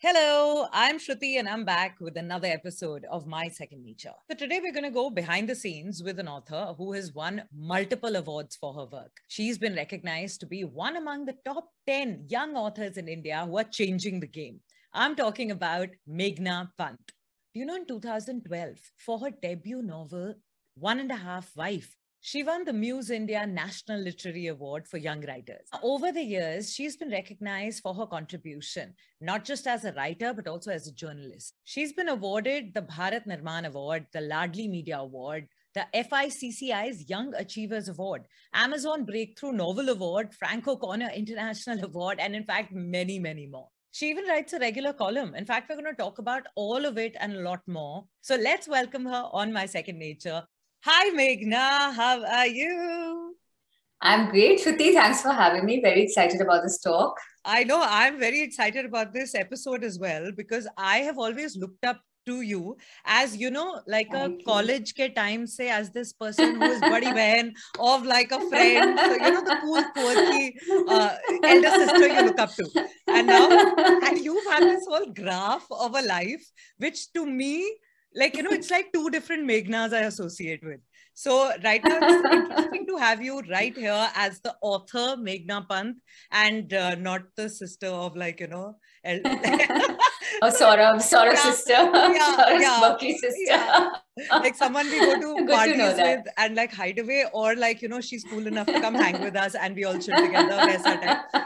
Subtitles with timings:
[0.00, 4.12] Hello, I'm Shruti and I'm back with another episode of My Second Nature.
[4.30, 7.42] So today we're going to go behind the scenes with an author who has won
[7.52, 9.10] multiple awards for her work.
[9.26, 13.58] She's been recognized to be one among the top 10 young authors in India who
[13.58, 14.60] are changing the game.
[14.92, 17.00] I'm talking about Meghna Pant.
[17.52, 20.36] You know, in 2012, for her debut novel,
[20.76, 25.24] One and a Half Wife, she won the Muse India National Literary Award for Young
[25.24, 25.68] Writers.
[25.82, 30.48] Over the years, she's been recognized for her contribution, not just as a writer, but
[30.48, 31.54] also as a journalist.
[31.64, 37.88] She's been awarded the Bharat Nirman Award, the Ladli Media Award, the FICCI's Young Achievers
[37.88, 43.68] Award, Amazon Breakthrough Novel Award, Frank O'Connor International Award, and in fact, many, many more.
[43.92, 45.34] She even writes a regular column.
[45.34, 48.04] In fact, we're going to talk about all of it and a lot more.
[48.20, 50.42] So let's welcome her on My Second Nature.
[50.84, 51.92] Hi, Meghna.
[51.92, 53.34] How are you?
[54.00, 54.92] I'm great, Shruti.
[54.92, 55.80] Thanks for having me.
[55.80, 57.18] Very excited about this talk.
[57.44, 61.84] I know I'm very excited about this episode as well because I have always looked
[61.84, 62.76] up to you
[63.06, 66.80] as you know like Thank a college ke time say as this person who is
[66.80, 70.54] buddy behan of like a friend so, you know the cool quirky
[70.88, 72.66] uh, elder sister you look up to
[73.06, 73.48] and now
[74.08, 76.44] and you've had this whole graph of a life
[76.76, 77.54] which to me
[78.14, 80.80] like you know it's like two different meghnas i associate with.
[81.14, 85.96] So right now it's interesting to have you right here as the author meghna pant
[86.30, 91.72] and uh, not the sister of like you know El- oh Saurabh, Saurabh sister.
[91.72, 92.80] Yeah, Saurav's yeah.
[92.80, 93.34] Bucky sister.
[93.46, 93.90] Yeah.
[94.30, 97.88] like someone we go to parties to with and like hide away or like you
[97.88, 100.56] know she's cool enough to come hang with us and we all chill together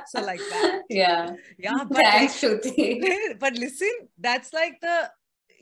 [0.07, 0.83] so like that.
[0.89, 1.31] Yeah.
[1.59, 5.11] Yeah but Thanks, like, but listen that's like the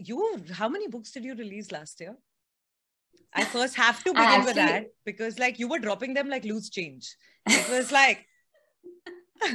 [0.09, 2.17] you how many books did you release last year?
[3.35, 6.71] I first have to begin with that because like you were dropping them like loose
[6.71, 7.15] change.
[7.47, 8.27] It was like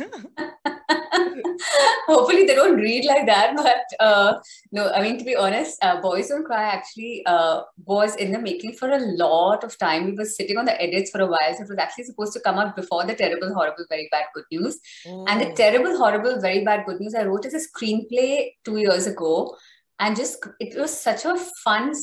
[2.08, 4.34] hopefully they don't read like that but uh,
[4.72, 8.40] no i mean to be honest uh, boys don't cry actually uh, was in the
[8.40, 11.54] making for a lot of time we were sitting on the edits for a while
[11.54, 14.46] so it was actually supposed to come out before the terrible horrible very bad good
[14.52, 15.26] news oh.
[15.28, 15.56] and the oh.
[15.56, 19.56] terrible horrible very bad good news i wrote as a screenplay two years ago
[20.00, 21.94] and just it was such a fun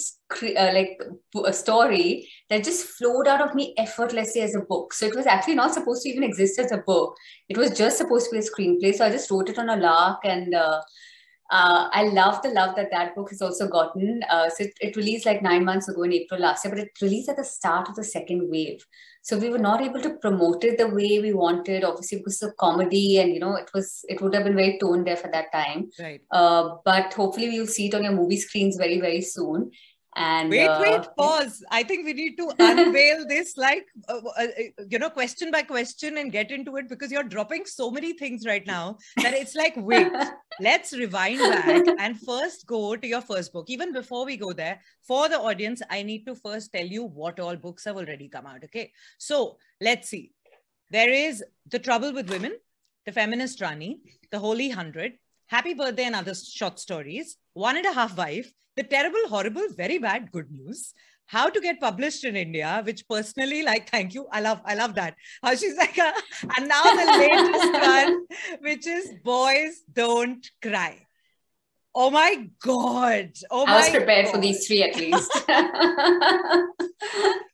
[0.43, 0.99] uh, like
[1.45, 5.27] a story that just flowed out of me effortlessly as a book so it was
[5.27, 7.15] actually not supposed to even exist as a book
[7.49, 9.77] it was just supposed to be a screenplay so i just wrote it on a
[9.77, 10.81] lark and uh,
[11.51, 14.23] uh, I love the love that that book has also gotten.
[14.31, 16.91] Uh, so it, it, released like nine months ago in April last year, but it
[17.03, 18.83] released at the start of the second wave.
[19.25, 22.57] So we were not able to promote it the way we wanted, obviously because of
[22.57, 25.53] COVID, and you know it was it would have been very tone deaf at that
[25.53, 25.91] time.
[25.99, 26.21] Right.
[26.31, 29.71] Uh, but hopefully we'll see it on your movie screens very very soon.
[30.15, 31.65] And wait, uh, wait, pause.
[31.71, 34.47] I think we need to unveil this, like uh, uh,
[34.89, 38.45] you know, question by question, and get into it because you're dropping so many things
[38.45, 40.13] right now that it's like, wait,
[40.61, 43.71] let's rewind back and first go to your first book.
[43.71, 47.41] Even before we go there, for the audience, I need to first tell you what
[47.41, 48.65] all books have already come out.
[48.65, 50.33] Okay, so let's see.
[50.91, 52.59] There is The Trouble with Women,
[53.07, 54.01] The Feminist Rani,
[54.31, 55.15] The Holy Hundred,
[55.47, 59.99] Happy Birthday and Other Short Stories, One and a Half Wife, the terrible, horrible, very
[59.99, 60.95] bad good news.
[61.27, 64.27] How to get published in India, which personally, like, thank you.
[64.31, 65.15] I love, I love that.
[65.43, 66.13] How she's like, a,
[66.57, 68.27] and now the latest one,
[68.61, 71.07] which is Boys Don't Cry.
[71.95, 73.33] Oh my God.
[73.51, 73.73] Oh my.
[73.73, 74.35] I was prepared God.
[74.35, 75.31] for these three at least.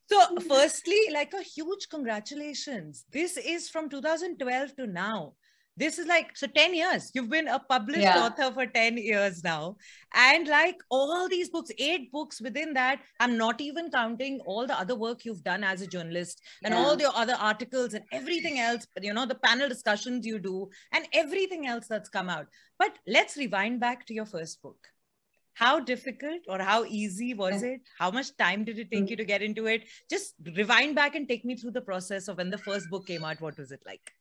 [0.07, 3.05] so, firstly, like a huge congratulations.
[3.12, 5.34] This is from 2012 to now
[5.78, 7.11] this is like so 10 years.
[7.15, 8.25] You've been a published yeah.
[8.25, 9.77] author for 10 years now.
[10.15, 14.78] And like all these books eight books within that i'm not even counting all the
[14.78, 16.81] other work you've done as a journalist and yeah.
[16.81, 21.06] all the other articles and everything else you know the panel discussions you do and
[21.12, 22.47] everything else that's come out.
[22.78, 24.78] But let's rewind back to your first book.
[25.55, 27.81] How difficult or how easy was it?
[27.99, 29.10] How much time did it take mm.
[29.10, 29.89] you to get into it?
[30.09, 33.25] Just rewind back and take me through the process of when the first book came
[33.25, 34.12] out what was it like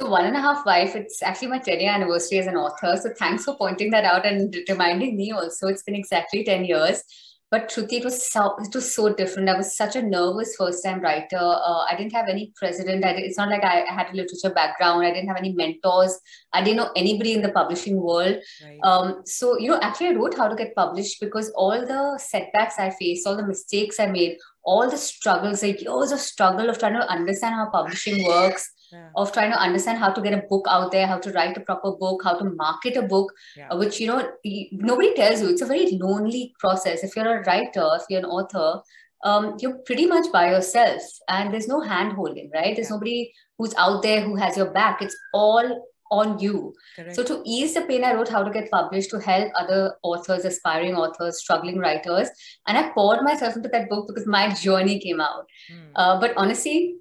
[0.00, 2.98] so one and a half wife, it's actually my 10 year anniversary as an author.
[3.00, 5.68] So thanks for pointing that out and reminding me also.
[5.68, 7.02] It's been exactly 10 years.
[7.50, 9.48] But Shruti, it was so it was so different.
[9.48, 11.36] I was such a nervous first time writer.
[11.36, 13.04] Uh, I didn't have any precedent.
[13.04, 15.04] I it's not like I, I, had a literature background.
[15.04, 16.16] I didn't have any mentors.
[16.52, 18.36] I didn't know anybody in the publishing world.
[18.64, 18.78] Right.
[18.84, 22.78] Um, so you know, actually, I wrote how to get published because all the setbacks
[22.78, 26.78] I faced, all the mistakes I made, all the struggles, like years of struggle of
[26.78, 29.08] trying to understand how publishing works yeah.
[29.16, 31.60] of trying to understand how to get a book out there, how to write a
[31.60, 33.68] proper book, how to market a book, yeah.
[33.68, 34.28] uh, which, you know,
[34.72, 35.48] nobody tells you.
[35.48, 37.04] It's a very lonely process.
[37.04, 38.82] If you're a writer, if you're an author,
[39.24, 42.74] um, you're pretty much by yourself and there's no hand holding, right?
[42.74, 42.94] There's yeah.
[42.94, 45.02] nobody who's out there who has your back.
[45.02, 46.74] It's all on you.
[46.96, 47.14] Correct.
[47.14, 50.44] So to ease the pain, I wrote How to Get Published to help other authors,
[50.44, 52.28] aspiring authors, struggling writers.
[52.66, 55.46] And I poured myself into that book because my journey came out.
[55.72, 55.90] Mm.
[55.94, 56.96] Uh, but honestly,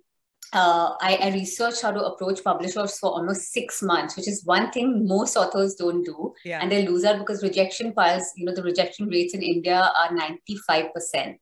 [0.54, 4.72] uh, I, I, researched how to approach publishers for almost six months, which is one
[4.72, 6.34] thing most authors don't do.
[6.44, 6.60] Yeah.
[6.62, 10.10] And they lose out because rejection files, you know, the rejection rates in India are
[10.10, 11.38] 95%.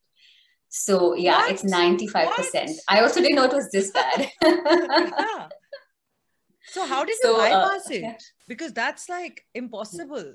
[0.70, 1.52] So yeah, what?
[1.52, 2.14] it's 95%.
[2.14, 2.70] What?
[2.90, 4.30] I also didn't know it was this bad.
[4.44, 5.48] yeah.
[6.70, 8.24] So how did so, you uh, bypass uh, it?
[8.48, 10.34] Because that's like impossible.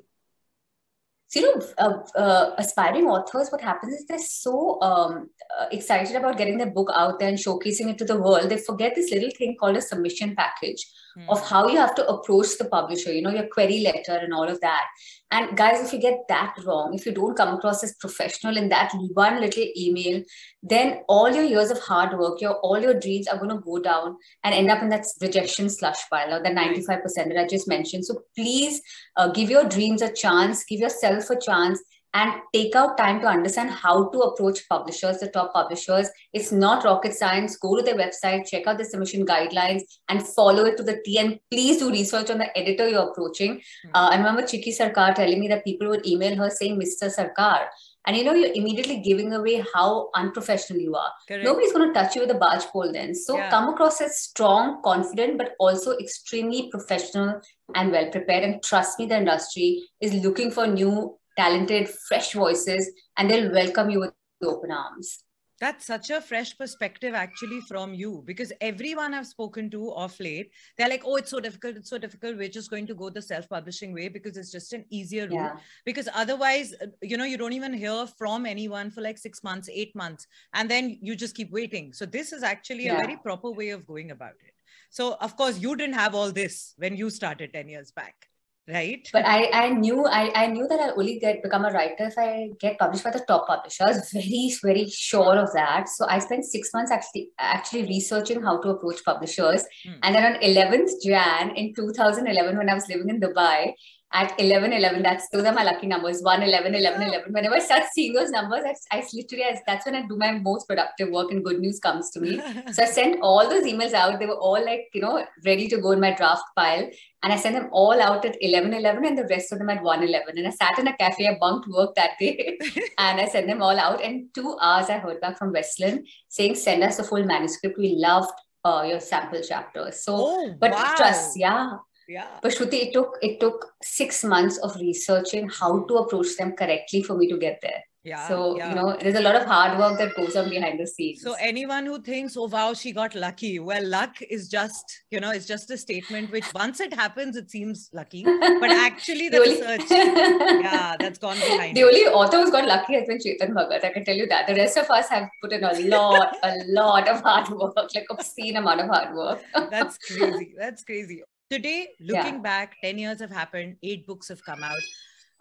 [1.33, 6.15] So, you know, uh, uh, aspiring authors, what happens is they're so um, uh, excited
[6.15, 8.51] about getting their book out there and showcasing it to the world.
[8.51, 10.85] They forget this little thing called a submission package
[11.19, 11.29] mm.
[11.29, 14.49] of how you have to approach the publisher, you know, your query letter and all
[14.49, 14.85] of that.
[15.31, 18.69] And guys, if you get that wrong, if you don't come across as professional in
[18.69, 20.23] that one little email,
[20.63, 23.79] then all your years of hard work, your all your dreams are going to go
[23.79, 27.67] down and end up in that rejection slush pile or the 95% that I just
[27.67, 28.05] mentioned.
[28.05, 28.83] So please
[29.17, 31.83] uh, give your dreams a chance, give yourself a chance
[32.15, 36.09] and take out time to understand how to approach publishers, the top publishers.
[36.33, 37.57] It's not rocket science.
[37.57, 41.19] Go to their website, check out the submission guidelines, and follow it to the T.
[41.19, 43.57] And please do research on the editor you're approaching.
[43.57, 43.91] Mm-hmm.
[43.95, 47.11] Uh, I remember Chiki Sarkar telling me that people would email her saying, Mr.
[47.15, 47.67] Sarkar.
[48.05, 51.13] And you know, you're immediately giving away how unprofessional you are.
[51.29, 51.45] Correct.
[51.45, 53.15] Nobody's going to touch you with a barge pole then.
[53.15, 53.49] So yeah.
[53.49, 57.41] come across as strong, confident, but also extremely professional
[57.77, 58.43] and well prepared.
[58.43, 63.91] And trust me, the industry is looking for new talented, fresh voices, and they'll welcome
[63.91, 64.13] you with
[64.43, 65.25] open arms.
[65.63, 70.51] That's such a fresh perspective, actually, from you, because everyone I've spoken to off late,
[70.77, 71.77] they're like, oh, it's so difficult.
[71.77, 72.37] It's so difficult.
[72.37, 75.35] We're just going to go the self publishing way because it's just an easier route.
[75.35, 75.57] Yeah.
[75.85, 79.69] Because otherwise, uh, you know, you don't even hear from anyone for like six months,
[79.73, 81.93] eight months, and then you just keep waiting.
[81.93, 82.95] So, this is actually yeah.
[82.95, 84.55] a very proper way of going about it.
[84.91, 88.27] So, of course, you didn't have all this when you started 10 years back
[88.69, 89.09] right?
[89.13, 92.19] But i i knew i i knew that i'll only get become a writer if
[92.19, 95.89] i get published by the top publisher i was very very sure of that.
[95.89, 99.65] So i spent six months actually actually researching how to approach publishers.
[99.87, 99.99] Mm.
[100.03, 103.73] and then on 11th jan in 2011 when i was living in dubai
[104.13, 107.59] at 11 11 that's those are my lucky numbers 1 11 11 11 whenever i
[107.59, 111.09] start seeing those numbers i, I literally I, that's when i do my most productive
[111.11, 112.41] work and good news comes to me.
[112.73, 114.19] So i sent all those emails out.
[114.19, 116.89] They were all like you know ready to go in my draft pile.
[117.23, 119.83] And i sent them all out at 11 11 and the rest of them at
[119.83, 121.29] 1 11 and i sat in a cafe.
[121.29, 122.59] I bunked work that day.
[122.99, 124.03] And i sent them all out.
[124.03, 127.79] And two hours i heard back from westland saying send us the full manuscript.
[127.79, 128.33] We loved
[128.65, 130.05] uh, your sample chapters.
[130.05, 130.95] So oh, but wow.
[130.97, 131.79] trust yeah
[132.13, 132.27] yeah.
[132.43, 137.03] But shruti it took it took six months of researching how to approach them correctly
[137.03, 137.83] for me to get there.
[138.05, 138.69] Yeah so yeah.
[138.69, 141.23] you know there's a lot of hard work that goes on behind the scenes.
[141.23, 143.61] So anyone who thinks oh wow she got lucky.
[143.61, 147.49] Well luck is just you know it's just a statement which once it happens it
[147.49, 148.25] seems lucky.
[148.25, 149.61] But actually the, the only...
[149.61, 151.85] research yeah that's gone behind the it.
[151.85, 154.49] only author who's got lucky has been chetan bhagat i can tell you that.
[154.49, 158.11] The rest of us have put in a lot a lot of hard work like
[158.17, 159.45] obscene amount of hard work.
[159.71, 162.41] That's crazy that's crazy Today, looking yeah.
[162.41, 164.81] back, 10 years have happened, eight books have come out.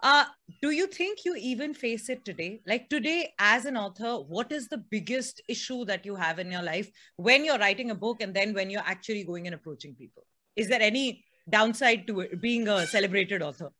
[0.02, 0.26] Uh,
[0.60, 2.60] do you think you even face it today?
[2.66, 6.60] Like today, as an author, what is the biggest issue that you have in your
[6.60, 10.26] life when you're writing a book and then when you're actually going and approaching people?
[10.54, 13.70] Is there any downside to it, being a celebrated author?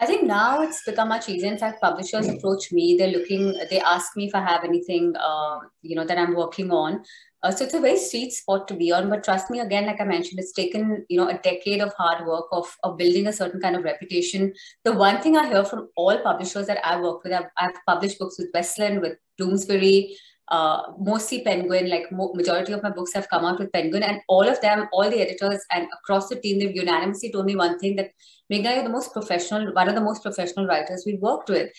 [0.00, 1.50] I think now it's become much easier.
[1.50, 2.96] In fact, publishers approach me.
[2.96, 3.54] They're looking.
[3.70, 7.04] They ask me if I have anything, uh, you know, that I'm working on.
[7.44, 9.08] Uh, so it's a very sweet spot to be on.
[9.08, 12.26] But trust me, again, like I mentioned, it's taken you know a decade of hard
[12.26, 14.52] work of of building a certain kind of reputation.
[14.84, 18.18] The one thing I hear from all publishers that I work with, I've, I've published
[18.18, 20.16] books with Westland, with Bloomsbury,
[20.48, 21.88] uh, mostly Penguin.
[21.88, 24.88] Like mo- majority of my books have come out with Penguin, and all of them,
[24.92, 28.10] all the editors and across the team, they've unanimously told me one thing that
[28.52, 31.70] Meghna, you're the most professional, one of the most professional writers we've worked with.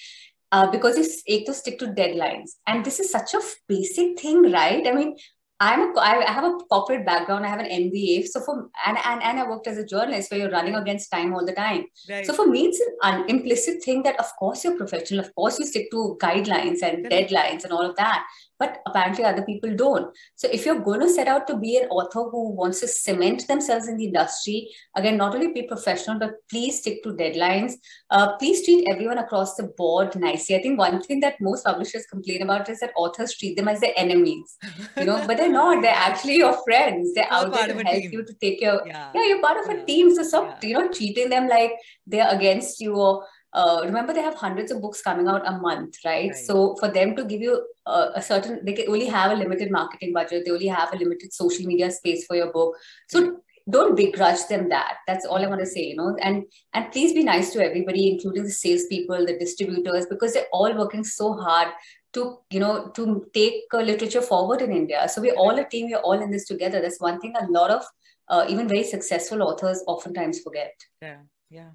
[0.52, 2.52] Uh, because you have to stick to deadlines.
[2.66, 4.88] And this is such a basic thing, right?
[4.88, 5.18] I mean,
[5.60, 7.46] I'm a, I have a corporate background.
[7.46, 8.28] I have an MBA.
[8.28, 11.34] So for and, and and I worked as a journalist where you're running against time
[11.34, 11.86] all the time.
[12.10, 12.26] Right.
[12.26, 15.22] So for me, it's an implicit thing that of course you're professional.
[15.22, 18.26] Of course you stick to guidelines and deadlines and all of that
[18.60, 20.16] but apparently other people don't.
[20.36, 23.48] So if you're going to set out to be an author who wants to cement
[23.48, 27.74] themselves in the industry, again, not only be professional, but please stick to deadlines.
[28.10, 30.56] Uh, please treat everyone across the board nicely.
[30.56, 33.82] I think one thing that most publishers complain about is that authors treat them as
[33.82, 34.58] their enemies,
[34.98, 35.82] you know, but they're not.
[35.82, 37.14] They're actually your friends.
[37.14, 38.12] They're out there to help team.
[38.12, 39.82] you to take your, yeah, yeah you're part of yeah.
[39.82, 40.16] a team.
[40.16, 40.70] So stop, yeah.
[40.70, 41.72] you know, treating them like
[42.08, 43.26] they're against you or
[43.60, 46.46] uh, remember they have hundreds of books coming out a month right, right.
[46.48, 47.54] so for them to give you
[47.86, 50.98] a, a, certain they can only have a limited marketing budget they only have a
[50.98, 52.76] limited social media space for your book
[53.10, 53.38] so
[53.70, 54.98] don't begrudge them that.
[55.08, 56.16] That's all I want to say, you know.
[56.22, 56.44] And
[56.74, 61.04] and please be nice to everybody, including the salespeople, the distributors, because they're all working
[61.04, 61.70] so hard
[62.14, 65.08] to you know to take uh, literature forward in India.
[65.10, 65.90] So we're all a team.
[65.90, 66.82] We're all in this together.
[66.82, 67.84] That's one thing a lot of
[68.30, 70.74] uh, even very successful authors oftentimes forget.
[71.02, 71.70] Yeah, yeah.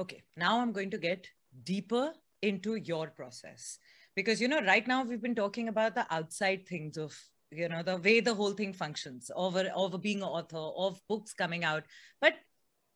[0.00, 1.28] Okay, now I'm going to get
[1.62, 3.78] deeper into your process.
[4.16, 7.14] Because you know right now we've been talking about the outside things of
[7.50, 11.34] you know the way the whole thing functions over over being an author of books
[11.34, 11.84] coming out.
[12.18, 12.34] But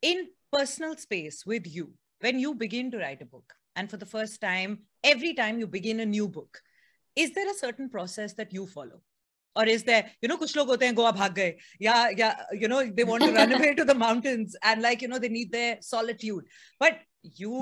[0.01, 4.07] in personal space with you when you begin to write a book and for the
[4.07, 6.61] first time every time you begin a new book
[7.17, 9.01] is there a certain process that you follow
[9.57, 11.57] or is there you know kuch log hote hain goa bhag gaye
[11.87, 15.09] yeah yeah you know they want to run away to the mountains and like you
[15.09, 16.45] know they need their solitude
[16.85, 17.01] but
[17.41, 17.53] you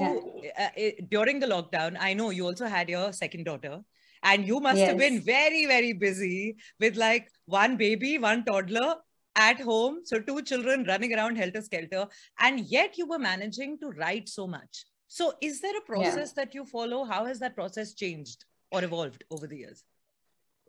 [0.42, 0.70] yeah.
[0.76, 3.78] uh, during the lockdown i know you also had your second daughter
[4.22, 4.88] and you must yes.
[4.88, 8.94] have been very very busy with like one baby one toddler
[9.34, 12.06] at home so two children running around helter skelter
[12.40, 16.44] and yet you were managing to write so much so is there a process yeah.
[16.44, 19.84] that you follow how has that process changed or evolved over the years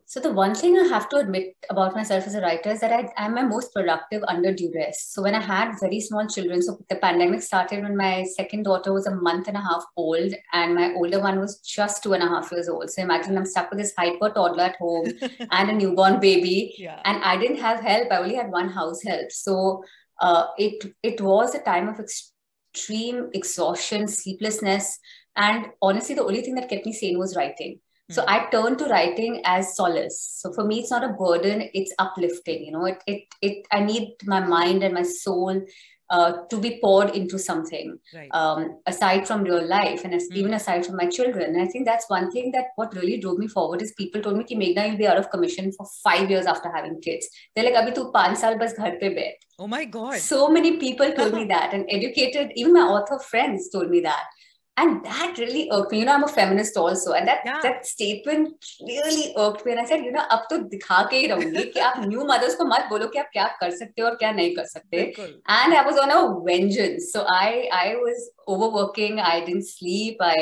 [0.06, 2.92] so the one thing I have to admit about myself as a writer is that
[2.92, 5.06] I am my most productive under duress.
[5.08, 8.92] So when I had very small children, so the pandemic started when my second daughter
[8.92, 12.22] was a month and a half old, and my older one was just two and
[12.22, 12.90] a half years old.
[12.90, 15.06] So imagine I'm stuck with this hyper toddler at home
[15.50, 17.00] and a newborn baby, yeah.
[17.06, 18.12] and I didn't have help.
[18.12, 19.32] I only had one house help.
[19.32, 19.84] So
[20.20, 24.98] uh, it it was a time of extreme exhaustion, sleeplessness,
[25.34, 27.80] and honestly, the only thing that kept me sane was writing
[28.10, 28.28] so hmm.
[28.28, 32.64] i turn to writing as solace so for me it's not a burden it's uplifting
[32.64, 35.60] you know it it, it i need my mind and my soul
[36.10, 38.28] uh, to be poured into something right.
[38.32, 40.36] um, aside from real life and as, mm.
[40.36, 41.54] even aside from my children.
[41.54, 44.36] And I think that's one thing that what really drove me forward is people told
[44.36, 47.28] me, Meghna, you'll be out of commission for five years after having kids.
[47.54, 49.32] They're like, Abhi tu saal bas ghar pe.
[49.58, 50.18] Oh my God.
[50.18, 54.24] So many people told me that and educated, even my author friends told me that
[54.79, 57.59] and that really irked me you know i'm a feminist also and that yeah.
[57.63, 61.27] that statement really irked me and i said you know अब तो दिखा के ही
[61.27, 64.15] रहूंगी कि आप new mothers को मत बोलो कि आप क्या कर सकते हो और
[64.23, 65.05] क्या नहीं कर सकते
[65.57, 67.47] and i was on a vengeance so i
[67.81, 70.37] i was overworking i didn't sleep i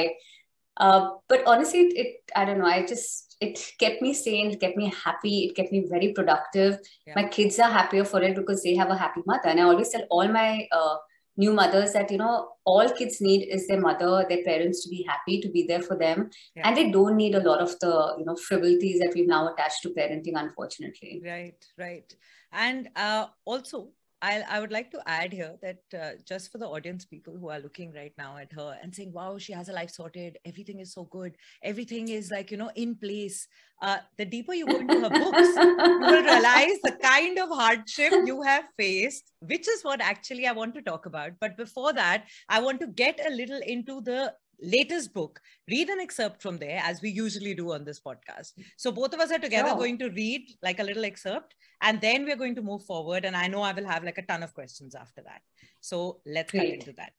[0.77, 4.59] uh, but honestly it, it i don't know i just it kept me sane it
[4.61, 7.13] kept me happy it kept me very productive yeah.
[7.19, 9.89] my kids are happier for it because they have a happy mother and i always
[9.89, 10.95] tell all my uh,
[11.36, 15.04] new mothers that you know all kids need is their mother their parents to be
[15.08, 16.30] happy to be there for them.
[16.54, 16.68] Yeah.
[16.68, 19.82] and they don't need a lot of the you know frivolities that we've now attached
[19.82, 21.22] to parenting unfortunately.
[21.24, 22.14] Right right.
[22.52, 23.88] And uh, also
[24.22, 27.50] I, I would like to add here that uh, just for the audience people who
[27.50, 30.38] are looking right now at her and saying, wow, she has a life sorted.
[30.44, 31.34] Everything is so good.
[31.64, 33.48] Everything is like, you know, in place.
[33.82, 38.12] Uh, the deeper you go into her books, you will realize the kind of hardship
[38.24, 41.32] you have faced, which is what actually I want to talk about.
[41.40, 46.00] But before that, I want to get a little into the latest book, read an
[46.00, 48.52] excerpt from there, as we usually do on this podcast.
[48.76, 49.76] So both of us are together oh.
[49.76, 53.24] going to read like a little excerpt, and then we're going to move forward.
[53.24, 55.42] And I know I will have like a ton of questions after that.
[55.80, 56.62] So let's Great.
[56.62, 57.14] get into that.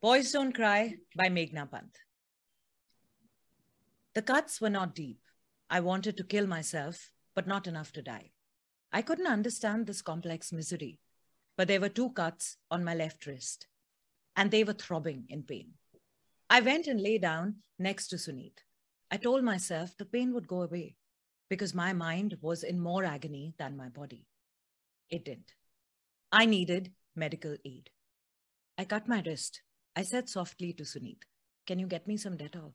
[0.00, 1.96] Boys Don't Cry by Meghna Pant.
[4.14, 5.20] The cuts were not deep.
[5.70, 8.32] I wanted to kill myself, but not enough to die.
[8.92, 10.98] I couldn't understand this complex misery,
[11.56, 13.68] but there were two cuts on my left wrist,
[14.36, 15.72] and they were throbbing in pain.
[16.52, 18.58] I went and lay down next to Suneet.
[19.10, 20.96] I told myself the pain would go away
[21.48, 24.26] because my mind was in more agony than my body.
[25.08, 25.54] It didn't.
[26.30, 27.88] I needed medical aid.
[28.76, 29.62] I cut my wrist.
[29.96, 31.22] I said softly to Suneet,
[31.66, 32.74] Can you get me some Dettol?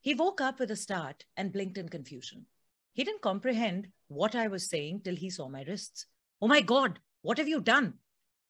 [0.00, 2.46] He woke up with a start and blinked in confusion.
[2.92, 6.06] He didn't comprehend what I was saying till he saw my wrists.
[6.42, 8.00] Oh my God, what have you done?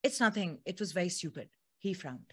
[0.02, 0.60] It's nothing.
[0.64, 1.50] It was very stupid.
[1.78, 2.32] He frowned.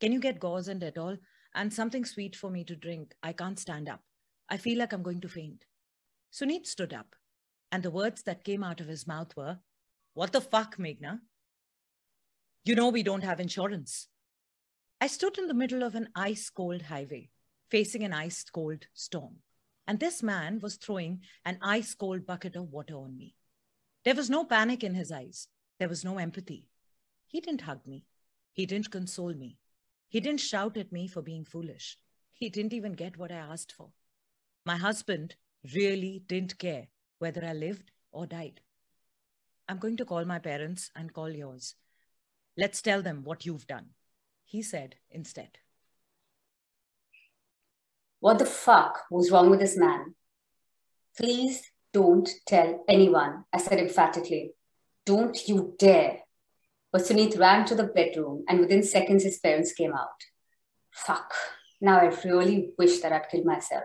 [0.00, 1.18] Can you get gauze and Dettol?
[1.54, 3.14] And something sweet for me to drink.
[3.22, 4.02] I can't stand up.
[4.48, 5.64] I feel like I'm going to faint.
[6.32, 7.14] Suneet stood up,
[7.72, 9.58] and the words that came out of his mouth were,
[10.14, 11.20] What the fuck, Meghna?
[12.64, 14.08] You know we don't have insurance.
[15.00, 17.30] I stood in the middle of an ice cold highway,
[17.70, 19.36] facing an ice cold storm,
[19.86, 23.34] and this man was throwing an ice cold bucket of water on me.
[24.04, 26.66] There was no panic in his eyes, there was no empathy.
[27.26, 28.04] He didn't hug me,
[28.52, 29.56] he didn't console me.
[30.10, 31.96] He didn't shout at me for being foolish.
[32.34, 33.90] He didn't even get what I asked for.
[34.66, 35.36] My husband
[35.72, 36.88] really didn't care
[37.20, 38.60] whether I lived or died.
[39.68, 41.76] I'm going to call my parents and call yours.
[42.56, 43.90] Let's tell them what you've done,
[44.44, 45.58] he said instead.
[48.18, 50.16] What the fuck was wrong with this man?
[51.16, 51.62] Please
[51.92, 54.54] don't tell anyone, I said emphatically.
[55.06, 56.18] Don't you dare.
[56.92, 60.24] But Sunit ran to the bedroom, and within seconds, his parents came out.
[60.90, 61.32] Fuck.
[61.80, 63.84] Now I really wish that I'd killed myself.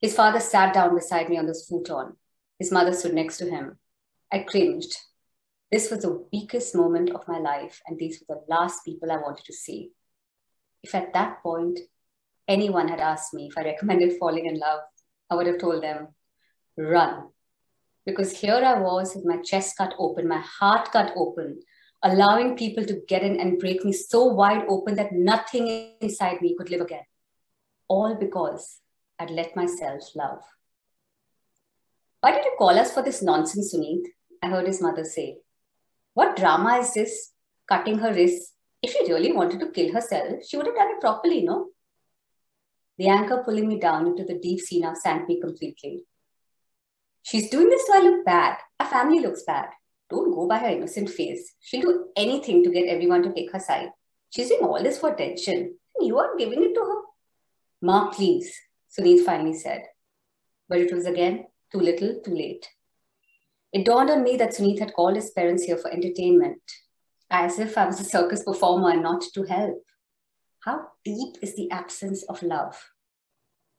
[0.00, 2.16] His father sat down beside me on the futon.
[2.58, 3.78] His mother stood next to him.
[4.32, 4.96] I cringed.
[5.70, 9.16] This was the weakest moment of my life, and these were the last people I
[9.16, 9.92] wanted to see.
[10.82, 11.78] If at that point
[12.46, 14.80] anyone had asked me if I recommended falling in love,
[15.30, 16.08] I would have told them,
[16.76, 17.28] run.
[18.06, 21.60] Because here I was with my chest cut open, my heart cut open,
[22.04, 25.66] allowing people to get in and break me so wide open that nothing
[26.00, 27.04] inside me could live again.
[27.88, 28.80] All because
[29.18, 30.42] I'd let myself love.
[32.20, 34.04] Why did you call us for this nonsense, Sunit?
[34.42, 35.38] I heard his mother say.
[36.12, 37.32] What drama is this?
[37.68, 38.52] Cutting her wrists.
[38.82, 41.68] If she really wanted to kill herself, she would have done it properly, no?
[42.98, 46.04] The anchor pulling me down into the deep sea now sank me completely.
[47.22, 48.58] She's doing this so I look bad.
[48.78, 49.70] Our family looks bad.
[50.10, 51.54] Don't go by her innocent face.
[51.60, 53.90] She'll do anything to get everyone to take her side.
[54.30, 55.76] She's doing all this for attention.
[56.00, 57.02] You are giving it to her.
[57.82, 58.54] Ma, please,
[58.90, 59.84] Sunit finally said.
[60.68, 62.68] But it was again too little, too late.
[63.72, 66.62] It dawned on me that Sunit had called his parents here for entertainment,
[67.30, 69.82] as if I was a circus performer and not to help.
[70.60, 72.90] How deep is the absence of love?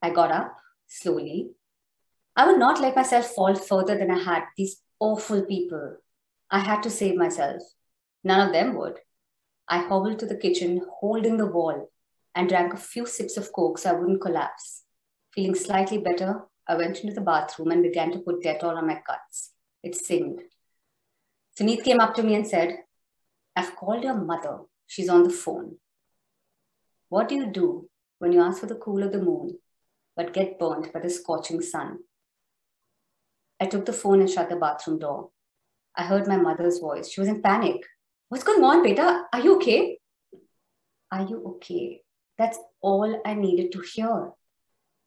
[0.02, 1.52] I got up slowly.
[2.36, 4.44] I would not let myself fall further than I had.
[4.58, 5.98] These awful people.
[6.56, 7.62] I had to save myself.
[8.24, 9.00] None of them would.
[9.68, 11.92] I hobbled to the kitchen, holding the wall,
[12.34, 14.84] and drank a few sips of coke so I wouldn't collapse.
[15.34, 19.02] Feeling slightly better, I went into the bathroom and began to put Dettol on my
[19.06, 19.52] cuts.
[19.84, 20.44] It singed.
[21.60, 22.78] Sunit came up to me and said,
[23.54, 24.60] I've called your mother.
[24.88, 25.80] She's on the phone.
[27.10, 29.60] What do you do when you ask for the cool of the moon
[30.16, 32.00] but get burnt by the scorching sun?
[33.60, 35.32] I took the phone and shut the bathroom door.
[35.98, 37.10] I heard my mother's voice.
[37.10, 37.82] She was in panic.
[38.30, 39.24] What's going on, beta?
[39.32, 40.00] Are you okay?
[41.12, 42.02] Are you okay?
[42.38, 44.32] That's all I needed to hear.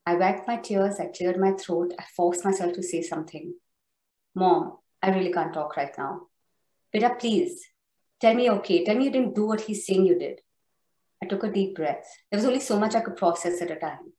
[0.07, 3.55] I wiped my tears, I cleared my throat, I forced myself to say something.
[4.35, 6.23] Mom, I really can't talk right now.
[6.91, 7.63] Beta, please,
[8.19, 8.85] tell me okay.
[8.85, 10.41] Tell me you didn't do what he's saying you did.
[11.23, 12.07] I took a deep breath.
[12.31, 14.13] There was only so much I could process at a time.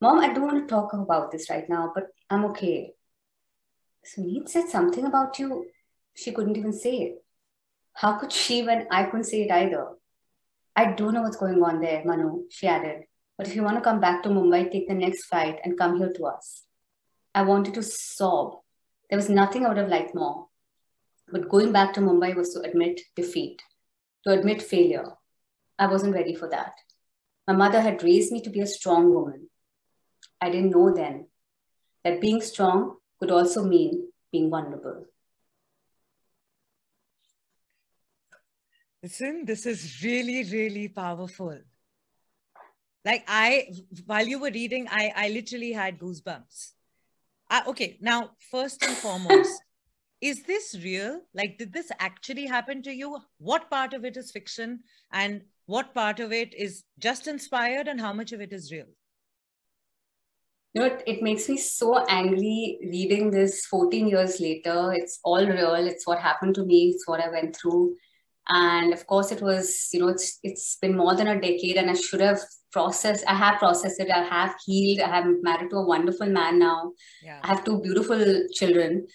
[0.00, 2.94] Mom, I don't want to talk about this right now, but I'm okay.
[4.04, 5.66] Sunit said something about you.
[6.14, 7.24] She couldn't even say it.
[7.94, 9.88] How could she when I couldn't say it either?
[10.74, 13.04] I don't know what's going on there, Manu, she added.
[13.36, 15.98] But if you want to come back to Mumbai, take the next flight and come
[15.98, 16.64] here to us.
[17.34, 18.58] I wanted to sob.
[19.10, 20.46] There was nothing I would have liked more.
[21.30, 23.62] But going back to Mumbai was to admit defeat,
[24.24, 25.12] to admit failure.
[25.78, 26.72] I wasn't ready for that.
[27.46, 29.48] My mother had raised me to be a strong woman.
[30.40, 31.26] I didn't know then
[32.04, 35.06] that being strong could also mean being vulnerable.
[39.02, 41.58] Listen, this is really, really powerful.
[43.04, 43.68] Like I,
[44.06, 46.70] while you were reading, I, I literally had goosebumps.
[47.50, 49.60] Uh, okay, now first and foremost,
[50.20, 51.20] is this real?
[51.34, 53.18] Like, did this actually happen to you?
[53.38, 54.80] What part of it is fiction,
[55.12, 58.86] and what part of it is just inspired, and how much of it is real?
[60.74, 64.92] you know, it, it, makes me so angry reading this 14 years later.
[64.94, 65.74] It's all real.
[65.74, 66.88] It's what happened to me.
[66.94, 67.94] It's what I went through.
[68.48, 71.90] And of course, it was, you know, it's it's been more than a decade, and
[71.90, 72.40] I should have
[72.72, 73.24] processed.
[73.26, 74.10] I have processed it.
[74.10, 75.00] I have healed.
[75.00, 76.92] I have married to a wonderful man now.
[77.22, 77.38] Yeah.
[77.42, 79.06] I have two beautiful children,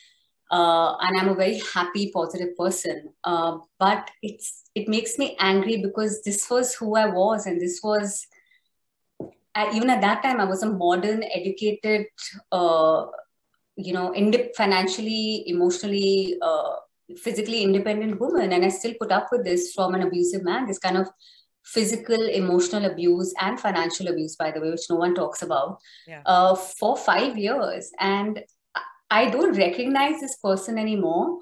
[0.50, 3.10] uh, and I'm a very happy, positive person.
[3.24, 7.82] Uh, but it's it makes me angry because this was who I was, and this
[7.84, 8.26] was
[9.58, 12.06] I, even at that time, I was a modern, educated,
[12.52, 13.08] uh,
[13.76, 16.76] you know, ind- financially, emotionally, uh,
[17.16, 20.66] physically independent woman, and I still put up with this from an abusive man.
[20.66, 21.08] This kind of
[21.64, 26.22] physical, emotional abuse and financial abuse, by the way, which no one talks about, yeah.
[26.26, 28.44] uh, for five years, and
[29.10, 31.40] I don't recognize this person anymore.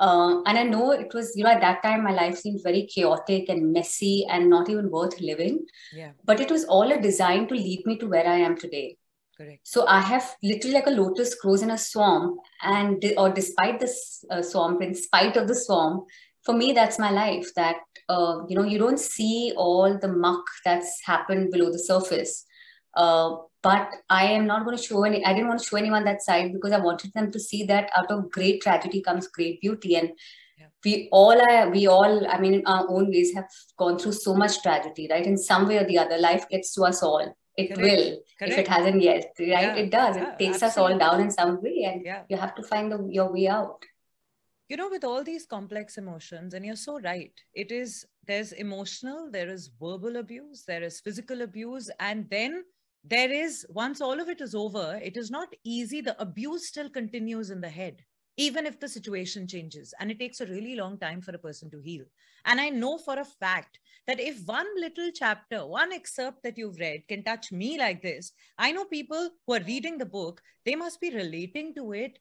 [0.00, 2.86] Uh, and I know it was, you know, at that time my life seemed very
[2.86, 5.66] chaotic and messy and not even worth living.
[5.92, 6.12] Yeah.
[6.24, 8.96] But it was all a design to lead me to where I am today.
[9.38, 9.60] Correct.
[9.62, 14.24] So I have literally like a lotus grows in a swamp, and or despite this
[14.30, 16.06] uh, swamp, in spite of the swamp,
[16.42, 17.46] for me that's my life.
[17.54, 17.76] That
[18.08, 22.44] uh, you know you don't see all the muck that's happened below the surface.
[22.94, 26.04] Uh, but I am not going to show any, I didn't want to show anyone
[26.04, 29.60] that side because I wanted them to see that out of great tragedy comes great
[29.60, 29.96] beauty.
[29.96, 30.10] And
[30.58, 30.66] yeah.
[30.84, 34.34] we all are, we all, I mean, in our own ways have gone through so
[34.34, 35.26] much tragedy, right?
[35.26, 37.36] In some way or the other, life gets to us all.
[37.58, 37.82] It Correct.
[37.82, 38.52] will, Correct.
[38.52, 39.48] if it hasn't yet, right?
[39.48, 39.74] Yeah.
[39.82, 40.16] It does.
[40.16, 40.66] Yeah, it takes absolutely.
[40.66, 43.84] us all down in some way, and you have to find the, your way out.
[44.68, 49.30] you know, with all these complex emotions, and you're so right, it is there's emotional,
[49.30, 52.64] there is verbal abuse, there is physical abuse, and then
[53.04, 56.00] there is once all of it is over, it is not easy.
[56.02, 58.04] The abuse still continues in the head,
[58.38, 59.92] even if the situation changes.
[60.00, 62.04] And it takes a really long time for a person to heal.
[62.46, 66.78] And I know for a fact that if one little chapter, one excerpt that you've
[66.78, 70.76] read can touch me like this, I know people who are reading the book, they
[70.76, 72.20] must be relating to it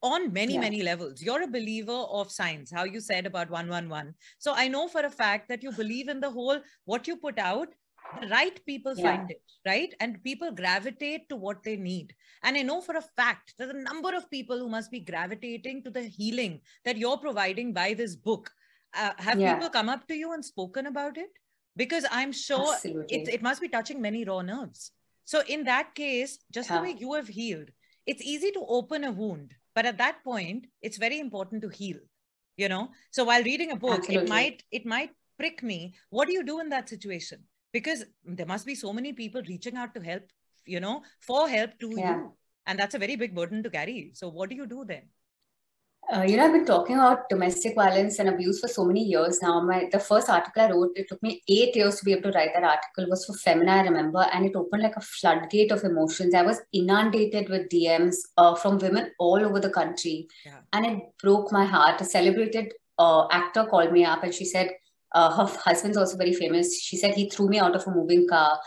[0.00, 0.60] on many yeah.
[0.60, 4.86] many levels you're a believer of science how you said about 111 so i know
[4.86, 7.74] for a fact that you believe in the whole what you put out
[8.20, 9.16] the right people yeah.
[9.16, 9.94] find it right?
[10.00, 12.14] And people gravitate to what they need.
[12.42, 15.82] And i know for a fact there's a number of people who must be gravitating
[15.84, 18.50] to the healing that you're providing by this book.
[18.94, 19.54] Uh, have yeah.
[19.54, 21.30] people come up to you and spoken about it?
[21.76, 24.92] Because i'm sure it, it must be touching many raw nerves.
[25.24, 27.70] So in that case just the way you have healed
[28.06, 31.98] it's easy to open a wound but at that point it's very important to heal
[32.56, 32.88] you know?
[33.12, 34.24] So while reading a book Absolutely.
[34.24, 35.94] it might it might prick me.
[36.10, 39.76] What do you do in that situation because there must be so many people reaching
[39.76, 40.22] out to help
[40.64, 42.16] you know for help to yeah.
[42.16, 42.32] you
[42.66, 45.02] and that's a very big burden to carry so what do you do then
[46.10, 49.42] uh, you know, I've been talking about domestic violence and abuse for so many years
[49.42, 49.60] now.
[49.60, 52.38] My the first article I wrote, it took me eight years to be able to
[52.38, 55.84] write that article, was for Femina, I remember, and it opened like a floodgate of
[55.84, 56.34] emotions.
[56.34, 60.60] I was inundated with DMs uh, from women all over the country, yeah.
[60.72, 62.00] and it broke my heart.
[62.00, 64.70] A celebrated uh, actor called me up, and she said
[65.12, 66.80] uh, her husband's also very famous.
[66.80, 68.58] She said he threw me out of a moving car.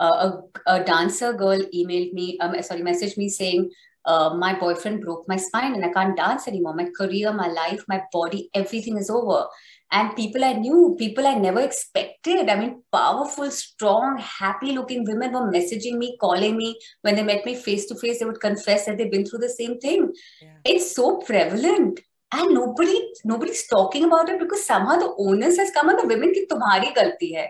[0.00, 0.30] Uh,
[0.66, 3.68] a, a dancer girl emailed me, um, sorry, messaged me saying
[4.04, 6.74] uh, my boyfriend broke my spine and I can't dance anymore.
[6.74, 9.46] My career, my life, my body, everything is over.
[9.90, 12.48] And people I knew, people I never expected.
[12.48, 16.78] I mean, powerful, strong, happy looking women were messaging me, calling me.
[17.02, 19.48] When they met me face to face, they would confess that they've been through the
[19.48, 20.12] same thing.
[20.40, 20.56] Yeah.
[20.64, 22.00] It's so prevalent.
[22.30, 26.34] And nobody, nobody's talking about it because somehow the onus has come on the women
[26.34, 27.48] ki tumhari galti hai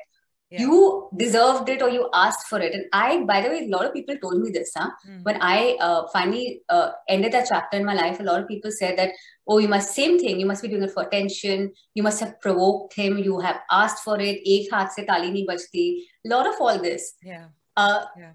[0.51, 0.61] yeah.
[0.61, 3.85] you deserved it or you asked for it and i by the way a lot
[3.85, 4.91] of people told me this huh?
[5.09, 5.25] Mm.
[5.25, 8.71] when i uh, finally uh, ended that chapter in my life a lot of people
[8.71, 9.13] said that
[9.47, 12.41] oh you must same thing you must be doing it for attention you must have
[12.41, 15.87] provoked him you have asked for it ek haath se tali nahi bajti
[16.27, 17.47] a lot of all this yeah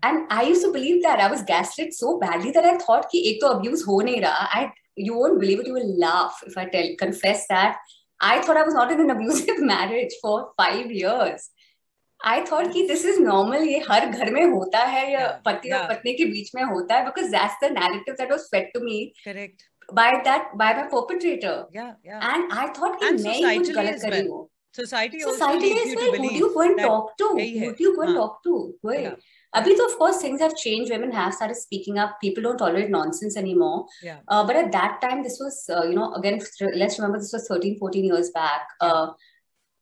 [0.06, 3.24] and I use to believe that I was gaslit so badly that I thought कि
[3.30, 4.46] एक तो abuse हो नहीं रहा.
[4.58, 4.68] I
[5.00, 7.76] you won't believe it you will laugh if I tell confess that
[8.20, 11.52] I thought I was not in an abusive marriage for five years
[12.20, 15.88] I thought कि this is normal ये हर घर में होता है या पति और
[15.88, 19.06] पत्नी के बीच में होता है because that's the narrative that was fed to me
[19.26, 21.66] correct by that by my perpetrator.
[21.72, 22.20] Yeah yeah.
[22.28, 24.38] And i thought ki main kuch galat kar rahi hu
[24.74, 28.04] society society as well who do you go and talk to who do you go
[28.04, 29.16] and talk to कोई
[29.56, 30.92] Abhi, of course, things have changed.
[30.92, 32.20] Women have started speaking up.
[32.20, 33.86] People don't tolerate nonsense anymore.
[34.02, 34.18] Yeah.
[34.28, 36.42] Uh, but at that time, this was, uh, you know, again,
[36.74, 38.62] let's remember this was 13, 14 years back.
[38.82, 39.12] Uh,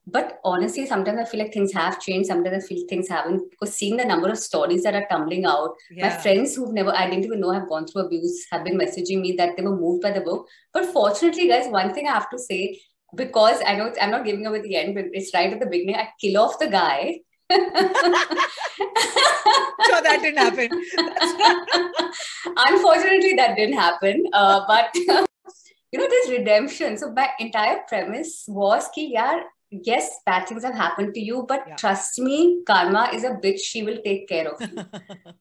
[0.07, 3.73] but honestly sometimes i feel like things have changed sometimes i feel things haven't because
[3.73, 6.09] seeing the number of stories that are tumbling out yeah.
[6.09, 9.21] my friends who've never i didn't even know have gone through abuse have been messaging
[9.21, 12.29] me that they were moved by the book but fortunately guys one thing i have
[12.29, 12.79] to say
[13.15, 15.65] because i know i'm not giving up at the end but it's right at the
[15.65, 15.95] beginning.
[15.95, 17.19] I kill off the guy.
[19.91, 20.69] So that didn't happen.
[22.55, 24.23] Unfortunately that didn't happen.
[24.31, 26.97] Uh, but you know this redemption.
[26.97, 29.41] So my entire premise was ki yaar
[29.71, 31.75] yes, bad things have happened to you, but yeah.
[31.75, 33.59] trust me, karma is a bitch.
[33.59, 34.83] She will take care of you.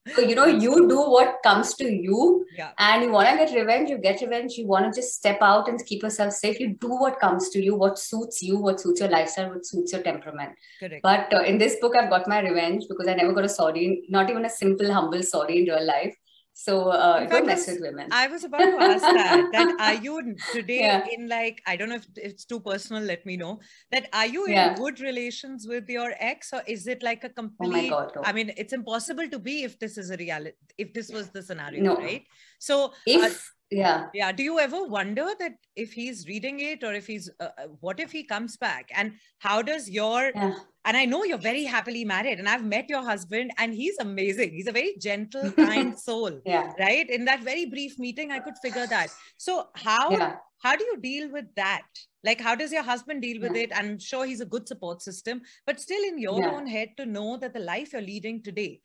[0.14, 2.70] so, you know, you do what comes to you, yeah.
[2.78, 4.54] and you want to get revenge, you get revenge.
[4.54, 6.60] You want to just step out and keep yourself safe.
[6.60, 9.92] You do what comes to you, what suits you, what suits your lifestyle, what suits
[9.92, 10.52] your temperament.
[10.78, 11.02] Correct.
[11.02, 14.04] But uh, in this book, I've got my revenge because I never got a sorry,
[14.08, 16.16] not even a simple, humble sorry in real life.
[16.60, 18.08] So uh, mess with women.
[18.12, 19.48] I was about to ask that.
[19.50, 21.06] That are you today yeah.
[21.10, 23.02] in like I don't know if it's too personal.
[23.02, 23.60] Let me know
[23.92, 24.74] that are you in yeah.
[24.74, 27.68] good relations with your ex or is it like a complete?
[27.68, 28.22] Oh my God, no.
[28.26, 30.52] I mean, it's impossible to be if this is a reality.
[30.76, 31.96] If this was the scenario, no.
[31.96, 32.26] right?
[32.58, 33.32] So if.
[33.32, 33.38] Uh,
[33.72, 37.50] yeah yeah do you ever wonder that if he's reading it or if he's uh,
[37.56, 40.54] uh, what if he comes back and how does your yeah.
[40.84, 44.52] And i know you're very happily married and i've met your husband and he's amazing.
[44.52, 46.72] He's a very gentle kind soul yeah.
[46.78, 47.08] right?
[47.08, 49.10] In that very brief meeting i could figure that.
[49.36, 50.36] So how yeah.
[50.62, 51.86] how do you deal with that?
[52.24, 53.62] Like how does your husband deal with yeah.
[53.62, 53.72] it?
[53.74, 57.36] I'm sure he's a good support system but still in your own head to know
[57.36, 58.80] that the life you're leading today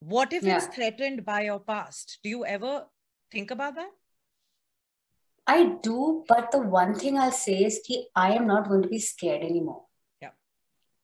[0.00, 2.18] what if it's threatened by your past?
[2.22, 2.86] Do you ever
[3.32, 3.90] think about that?
[5.46, 8.88] I do, but the one thing I'll say is that I am not going to
[8.88, 9.84] be scared anymore.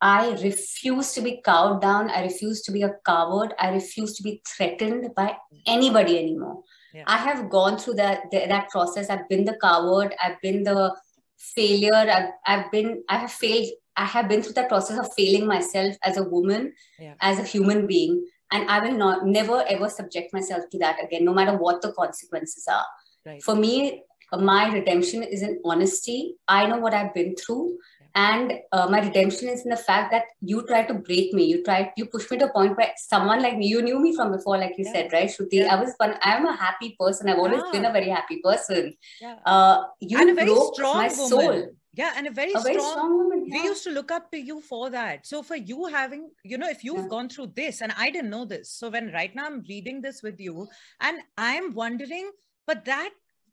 [0.00, 2.10] I refuse to be cowed down.
[2.10, 3.52] I refuse to be a coward.
[3.58, 5.36] I refuse to be threatened by
[5.66, 6.62] anybody anymore.
[6.94, 7.04] Yeah.
[7.06, 9.10] I have gone through that that process.
[9.10, 10.14] I've been the coward.
[10.22, 10.94] I've been the
[11.36, 11.94] failure.
[11.94, 13.68] I've, I've been, I have failed.
[13.96, 17.14] I have been through that process of failing myself as a woman, yeah.
[17.20, 18.24] as a human being.
[18.52, 21.92] And I will not, never ever subject myself to that again, no matter what the
[21.92, 22.86] consequences are.
[23.26, 23.42] Right.
[23.42, 26.36] For me, my redemption is in honesty.
[26.48, 27.76] I know what I've been through
[28.14, 31.62] and uh, my redemption is in the fact that you tried to break me you
[31.62, 34.32] tried you pushed me to a point where someone like me you knew me from
[34.32, 34.92] before like you yeah.
[34.92, 35.74] said right shruti yeah.
[35.74, 37.72] i was fun i'm a happy person i've always yeah.
[37.72, 39.36] been a very happy person yeah.
[39.46, 41.28] uh, you and a very strong my woman.
[41.28, 43.58] soul yeah and a very, a strong, very strong woman yeah.
[43.58, 46.68] we used to look up to you for that so for you having you know
[46.68, 49.62] if you've gone through this and i didn't know this so when right now i'm
[49.68, 50.68] reading this with you
[51.00, 52.30] and i'm wondering
[52.66, 53.10] but that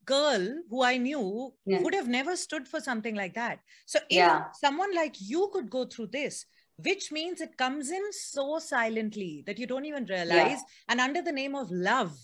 [0.07, 1.81] girl who I knew yeah.
[1.81, 3.59] would have never stood for something like that.
[3.85, 4.45] So if yeah.
[4.59, 6.45] someone like you could go through this,
[6.77, 10.89] which means it comes in so silently that you don't even realize, yeah.
[10.89, 12.17] and under the name of love,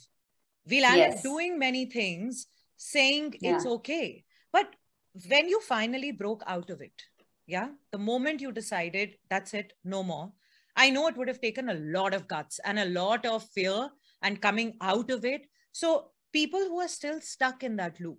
[0.68, 1.18] we'll end yes.
[1.18, 4.24] up doing many things saying it's okay.
[4.52, 4.76] But
[5.28, 7.02] when you finally broke out of it,
[7.46, 10.32] yeah, the moment you decided that's it, no more.
[10.76, 13.90] I know it would have taken a lot of guts and a lot of fear
[14.22, 15.48] and coming out of it.
[15.72, 18.18] So people who are still stuck in that loop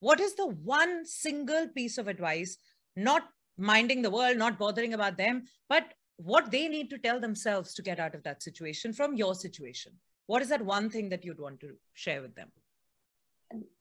[0.00, 2.56] what is the one single piece of advice
[2.96, 7.74] not minding the world not bothering about them but what they need to tell themselves
[7.74, 9.92] to get out of that situation from your situation?
[10.26, 12.50] What is that one thing that you'd want to share with them?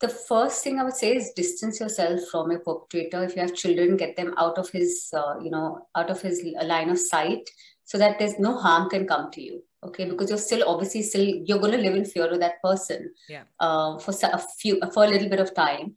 [0.01, 3.23] The first thing i would say is distance yourself from a perpetrator.
[3.23, 6.43] If you have children get them out of his uh, you know out of his
[6.61, 7.49] line of sight
[7.85, 10.05] so that there's no harm can come to you okay?
[10.05, 13.43] Because you're still obviously still you're going to live in fear of that person yeah.
[13.59, 15.95] uh, for a few for a little bit of time.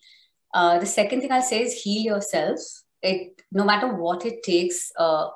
[0.55, 2.61] Uh, the second thing i'll say is heal yourself.
[3.03, 5.29] It no matter what it takes uh,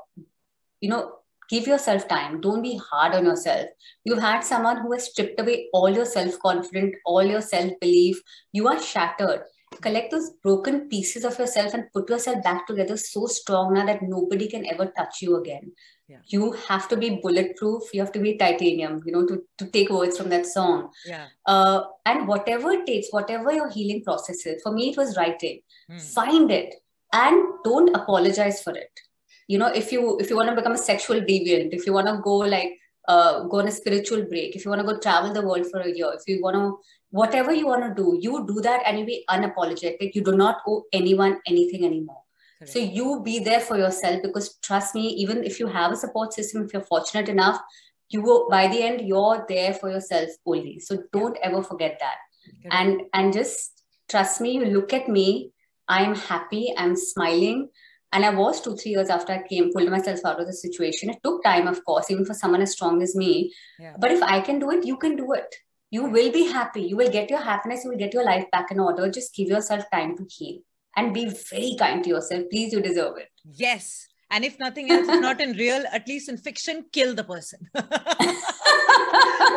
[0.81, 1.13] you know
[1.49, 2.41] give yourself time.
[2.41, 3.67] Don't be hard on yourself.
[4.05, 8.21] You've had someone who has stripped away all your self-confidence all your self-belief.
[8.53, 9.43] You are shattered.
[9.81, 14.03] Collect those broken pieces of yourself and put yourself back together so strong now that
[14.03, 15.73] nobody can ever touch you again
[16.11, 16.18] yeah.
[16.27, 17.94] you have to be bulletproof.
[17.94, 20.90] You have to be titanium you know to, to take words from that song.
[21.07, 21.27] Yeah.
[21.46, 25.61] Uh, and whatever it takes whatever your healing process is for me it was writing.
[25.90, 26.01] Mm.
[26.14, 26.75] find it
[27.12, 29.01] and don't apologize for it.
[29.49, 32.09] You know if you if you want to become a sexual deviant if you want
[32.09, 32.73] to go like
[33.09, 35.81] uh, go on a spiritual break if you want to go travel the world for
[35.81, 36.79] a year if you want to
[37.11, 40.14] whatever you want to do you do that and you be unapologetic.
[40.14, 42.23] You do not owe anyone anything anymore
[42.61, 42.73] Correct.
[42.75, 46.35] so you be there for yourself because trust me even if you have a support
[46.35, 47.59] system if you're fortunate enough
[48.11, 51.49] you will by the end you're there for yourself only so don't yeah.
[51.49, 52.75] ever forget that Correct.
[52.75, 55.53] and and just trust me you look at me
[55.88, 57.70] i'm happy i'm smiling
[58.12, 61.11] and I was two, three years after I came, pulled myself out of the situation.
[61.11, 63.55] It took time, of course, even for someone as strong as me.
[63.79, 63.94] Yeah.
[64.01, 65.55] But if I can do it, you can do it.
[65.92, 66.83] You will be happy.
[66.83, 67.85] You will get your happiness.
[67.85, 69.09] You will get your life back in order.
[69.09, 70.59] Just give yourself time to heal
[70.96, 72.44] and be very kind to yourself.
[72.50, 73.29] Please, you deserve it.
[73.44, 74.09] Yes.
[74.31, 77.68] And if nothing else, if not in real, at least in fiction, kill the person.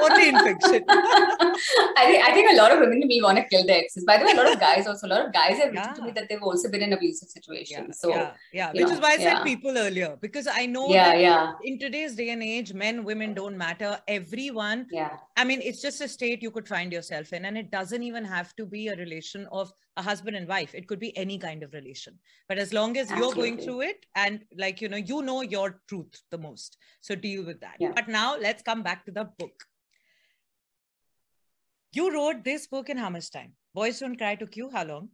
[0.03, 0.83] Only in fiction.
[0.89, 4.03] I think I think a lot of women will want to kill their exes.
[4.03, 5.07] By the way, a lot of guys also.
[5.07, 5.81] A lot of guys have yeah.
[5.81, 7.69] written to me that they've also been in abusive situations.
[7.69, 8.01] Yeah.
[8.01, 8.71] So yeah, yeah.
[8.71, 9.43] Which know, is why I said yeah.
[9.43, 11.51] people earlier because I know yeah, yeah.
[11.63, 13.99] in today's day and age, men, women don't matter.
[14.07, 14.87] Everyone.
[14.91, 15.17] Yeah.
[15.35, 18.23] I mean, it's just a state you could find yourself in, and it doesn't even
[18.23, 20.75] have to be a relation of a husband and wife.
[20.75, 22.19] It could be any kind of relation.
[22.47, 23.49] But as long as Absolutely.
[23.49, 27.15] you're going through it, and like you know, you know your truth the most, so
[27.15, 27.77] deal with that.
[27.95, 29.63] But now let's come back to the book.
[31.93, 33.53] You wrote this book in how much time?
[33.73, 35.09] Boys Don't Cry took you how long?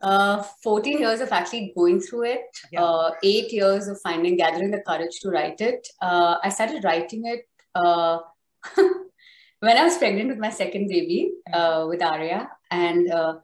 [0.00, 2.82] Uh, 14 years of actually going through it, yeah.
[2.82, 5.86] uh, eight years of finding, gathering the courage to write it.
[6.00, 8.20] Uh, I started writing it uh,
[9.60, 11.54] when I was pregnant with my second baby, hmm.
[11.54, 12.48] uh, with Arya.
[12.70, 13.34] And uh,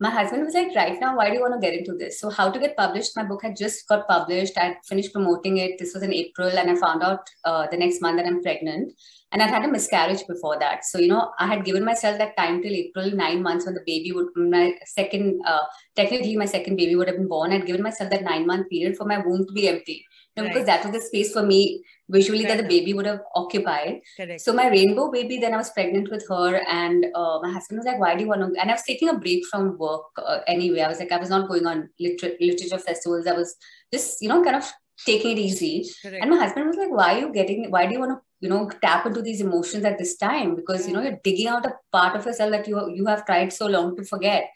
[0.00, 2.18] my husband was like, right now, why do you want to get into this?
[2.18, 3.16] So, how to get published?
[3.16, 4.58] My book had just got published.
[4.58, 5.78] I finished promoting it.
[5.78, 8.92] This was in April, and I found out uh, the next month that I'm pregnant.
[9.30, 10.84] And I'd had a miscarriage before that.
[10.84, 13.84] So, you know, I had given myself that time till April, nine months when the
[13.86, 15.62] baby would, my second, uh,
[15.96, 17.52] technically, my second baby would have been born.
[17.52, 20.04] I'd given myself that nine month period for my womb to be empty.
[20.34, 20.48] Right.
[20.48, 24.00] Because that was the space for me visually that the baby would have occupied.
[24.16, 24.40] Correct.
[24.40, 27.86] So my rainbow baby, then I was pregnant with her, and uh, my husband was
[27.86, 30.38] like, "Why do you want to?" And I was taking a break from work uh,
[30.46, 30.80] anyway.
[30.80, 33.26] I was like, I was not going on liter- literature festivals.
[33.26, 33.54] I was
[33.92, 34.72] just, you know, kind of
[35.06, 35.86] taking it easy.
[36.02, 36.22] Correct.
[36.22, 37.70] And my husband was like, "Why are you getting?
[37.70, 40.54] Why do you want to you know tap into these emotions at this time?
[40.56, 43.52] Because you know you're digging out a part of yourself that you you have tried
[43.52, 44.50] so long to forget.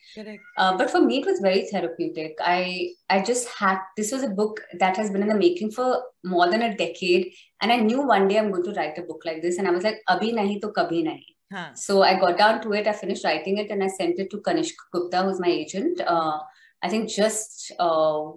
[0.56, 2.36] Uh, but for me it was very therapeutic.
[2.40, 6.02] I i just had this was a book that has been in the making for
[6.24, 7.32] more than a decade.
[7.60, 9.58] And i knew one day i'm going to write a book like this.
[9.58, 11.24] And i was like abhi nahi to kabhi nahi.
[11.52, 11.72] Huh.
[11.74, 12.88] so i got down to it.
[12.88, 16.00] I finished writing it and i sent it to kanishk gupta who's my agent.
[16.00, 16.38] Uh,
[16.82, 18.32] I think just uh,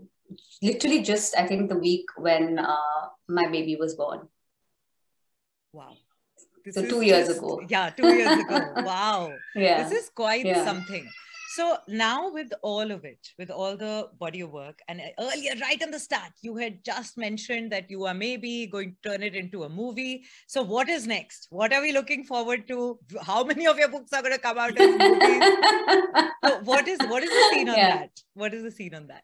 [0.62, 4.28] literally just I think the week when uh, my baby was born.
[5.74, 5.94] Wow.
[6.66, 7.62] This so two years just, ago.
[7.68, 8.74] Yeah, two years ago.
[8.78, 9.34] wow.
[9.56, 9.88] Yeah.
[9.88, 10.66] This is quite yeah.
[10.66, 11.10] something.
[11.52, 15.82] So now with all of it, with all the body of work, and earlier, right
[15.82, 19.36] in the start, you had just mentioned that you are maybe going to turn it
[19.36, 20.26] into a movie.
[20.46, 21.48] So what is next?
[21.50, 23.00] What are we looking forward to?
[23.24, 26.32] How many of your books are going to come out as movies?
[26.46, 27.98] so what is what is the scene on yeah.
[27.98, 28.22] that?
[28.36, 29.24] What is the scene on that?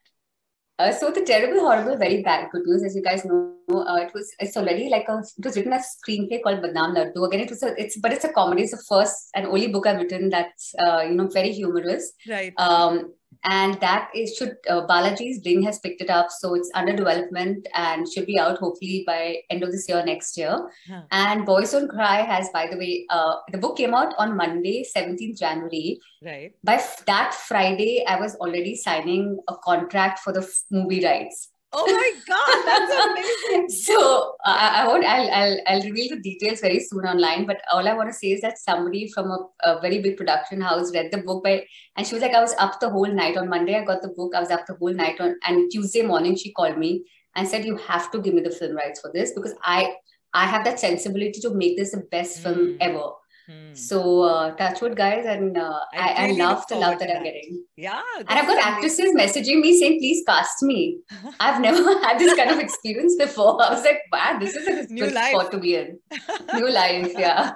[0.78, 4.14] Uh, so the terrible, horrible, very bad good news, as you guys know, uh, it
[4.14, 7.28] was it's already like a it was written as a screenplay called Badnaam Laddu.
[7.28, 8.64] Again, it was a it's but it's a comedy.
[8.64, 12.12] It's the first and only book I've written that's uh, you know very humorous.
[12.28, 12.54] Right.
[12.58, 13.14] Um,
[13.46, 17.68] and that is should uh, Balaji's Bling has picked it up, so it's under development
[17.74, 20.70] and should be out hopefully by end of this year, next year.
[20.90, 21.02] Huh.
[21.12, 24.84] And Boys Don't Cry has, by the way, uh, the book came out on Monday,
[24.84, 26.00] seventeenth January.
[26.24, 26.54] Right.
[26.64, 31.50] By f- that Friday, I was already signing a contract for the f- movie rights.
[31.78, 33.70] Oh my god, that's amazing!
[33.70, 35.04] so I, I, won't.
[35.04, 37.46] I'll, I'll I'll reveal the details very soon online.
[37.46, 40.62] But all I want to say is that somebody from a, a, very big production
[40.62, 41.66] house read the book by,
[41.98, 43.76] and she was like, I was up the whole night on Monday.
[43.76, 44.34] I got the book.
[44.34, 47.04] I was up the whole night on, and Tuesday morning she called me
[47.36, 49.96] and said, you have to give me the film rights for this because I
[50.34, 52.44] I have that sensibility to make this the best mm.
[52.44, 52.78] film hmm.
[52.82, 53.10] ever.
[53.48, 53.76] Hmm.
[53.76, 57.18] So uh, touchwood guys, and uh, I, I, really I, love the love that, that,
[57.18, 57.64] I'm getting.
[57.78, 61.00] Yeah, and I've got actresses messaging me saying, "Please cast me."
[61.40, 63.62] I've never had this kind of experience before.
[63.62, 65.30] I was like, "Wow, this is a new life.
[65.30, 66.00] spot to be in."
[66.56, 67.52] New life, yeah.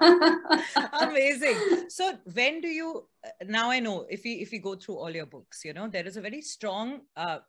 [0.93, 1.89] Amazing.
[1.89, 3.07] So when do you?
[3.25, 5.87] Uh, now I know if we if we go through all your books, you know
[5.87, 7.39] there is a very strong uh,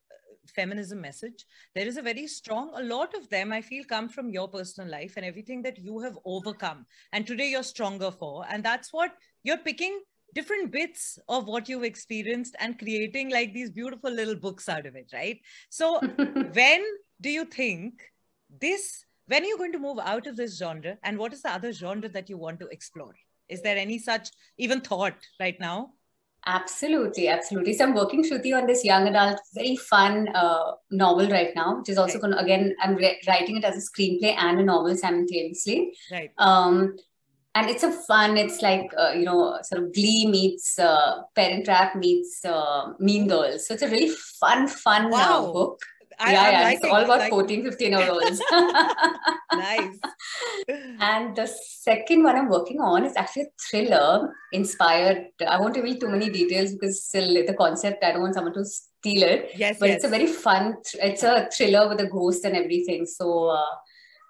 [0.50, 1.46] feminism message.
[1.74, 4.90] There is a very strong a lot of them i feel come from your personal
[4.90, 6.86] life and everything that you have overcome.
[7.12, 8.44] And today you're stronger for.
[8.48, 10.00] And that's what you're picking
[10.34, 14.94] different bits of what you've experienced and creating like these beautiful little books out of
[14.94, 15.40] it right?
[15.70, 15.98] So
[16.52, 16.84] when
[17.20, 18.02] do you think
[18.60, 20.96] this when are you going to move out of this genre?
[21.04, 23.14] And what is the other genre that you want to explore?
[23.48, 25.92] Is there any such even thought right now
[26.46, 27.74] Absolutely, absolutely.
[27.74, 31.90] So I'm working Shruti on this young adult, very fun uh, novel right now, which
[31.90, 32.22] is also right.
[32.22, 35.92] going to, again, I'm re- writing it as a screenplay and a novel simultaneously.
[36.10, 36.30] Right.
[36.38, 36.96] Um,
[37.54, 41.64] and it's a fun, it's like, uh, you know, sort of Glee meets uh, Parent
[41.64, 43.66] Trap meets uh, Mean Girls.
[43.66, 45.50] So it's a really fun, fun wow.
[45.52, 45.80] book.
[46.18, 46.70] I, yeah, yeah.
[46.70, 48.42] It's all about 14, 15 year olds.
[49.52, 49.96] nice.
[51.00, 55.26] and the second one I'm working on is actually a thriller inspired.
[55.46, 58.64] I won't reveal too many details because still the concept, I don't want someone to
[58.64, 59.50] steal it.
[59.56, 59.78] Yes.
[59.78, 59.96] But yes.
[59.96, 63.06] it's a very fun, it's a thriller with a ghost and everything.
[63.06, 63.64] So, uh,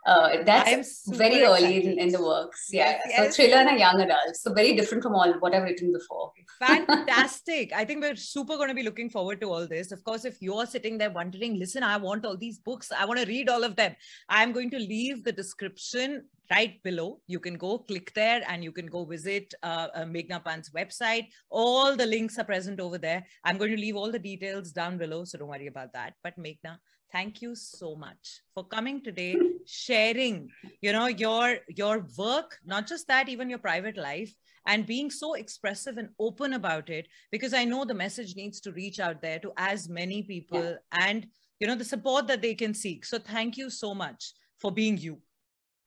[0.07, 2.69] uh, that's very early in, in, the works.
[2.71, 2.99] Yeah.
[3.05, 3.37] Yes, yes.
[3.37, 4.35] So thriller and a young adult.
[4.35, 6.33] So very different from all what I've written before.
[6.59, 7.73] Fantastic.
[7.77, 9.93] I think we're super going to be looking forward to all this.
[9.93, 12.91] Of course, if you're sitting there wondering, listen, I want all these books.
[12.97, 13.95] I want to read all of them.
[14.29, 17.21] I'm going to leave the description right below.
[17.27, 21.27] You can go click there and you can go visit uh, uh, Meghna Pant's website.
[21.51, 23.25] All the links are present over there.
[23.45, 26.15] I'm going to leave all the details down below, so don't worry about that.
[26.25, 26.79] But Meghna,
[27.13, 30.49] thank you so much for coming today sharing
[30.81, 34.35] you know your your work not just that even your private life
[34.67, 38.73] and being so expressive and open about it because i know the message needs to
[38.73, 41.07] reach out there to as many people yeah.
[41.07, 41.27] and
[41.59, 44.99] you know the support that they can seek so thank you so much for being
[44.99, 45.19] you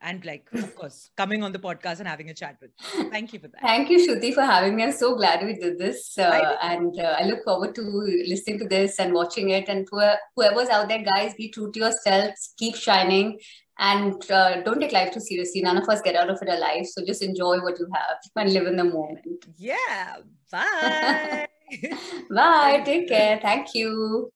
[0.04, 3.10] and like of course coming on the podcast and having a chat with you.
[3.10, 3.62] thank you for that.
[3.62, 4.84] Thank you shruti for having me.
[4.84, 8.68] I'm so glad we did this uh, and uh, i look forward to listening to
[8.68, 9.70] this and watching it.
[9.70, 9.88] And
[10.36, 12.54] whoever's out there guys be true to yourselves.
[12.58, 13.40] Keep shining.
[13.80, 15.62] And uh, don't take life too seriously.
[15.62, 16.86] None of us get out of it alive.
[16.86, 19.46] So just enjoy what you have and live in the moment.
[19.58, 20.18] Yeah.
[20.52, 21.48] Bye.
[22.30, 22.82] Bye.
[22.86, 23.40] Take care.
[23.42, 24.32] Thank you